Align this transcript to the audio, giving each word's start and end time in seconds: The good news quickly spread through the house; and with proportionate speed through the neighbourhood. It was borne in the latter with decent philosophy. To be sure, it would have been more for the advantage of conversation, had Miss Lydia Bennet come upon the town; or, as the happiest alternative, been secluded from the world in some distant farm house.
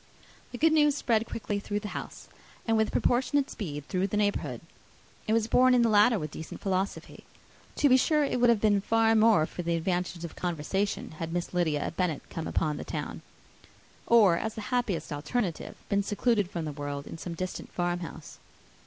The 0.51 0.57
good 0.57 0.73
news 0.73 1.03
quickly 1.03 1.59
spread 1.59 1.63
through 1.63 1.81
the 1.81 1.89
house; 1.89 2.27
and 2.67 2.75
with 2.75 2.91
proportionate 2.91 3.51
speed 3.51 3.87
through 3.87 4.07
the 4.07 4.17
neighbourhood. 4.17 4.61
It 5.27 5.33
was 5.33 5.45
borne 5.45 5.75
in 5.75 5.83
the 5.83 5.89
latter 5.89 6.17
with 6.17 6.31
decent 6.31 6.59
philosophy. 6.59 7.23
To 7.75 7.87
be 7.87 7.97
sure, 7.97 8.23
it 8.23 8.39
would 8.41 8.49
have 8.49 8.59
been 8.61 8.81
more 9.19 9.45
for 9.45 9.61
the 9.61 9.75
advantage 9.75 10.25
of 10.25 10.35
conversation, 10.35 11.11
had 11.19 11.31
Miss 11.31 11.53
Lydia 11.53 11.93
Bennet 11.95 12.27
come 12.31 12.47
upon 12.47 12.77
the 12.77 12.83
town; 12.83 13.21
or, 14.07 14.37
as 14.37 14.55
the 14.55 14.61
happiest 14.73 15.13
alternative, 15.13 15.75
been 15.87 16.01
secluded 16.01 16.49
from 16.49 16.65
the 16.65 16.71
world 16.71 17.05
in 17.05 17.19
some 17.19 17.35
distant 17.35 17.71
farm 17.71 17.99
house. 17.99 18.39